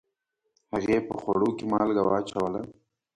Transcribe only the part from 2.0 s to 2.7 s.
واچوله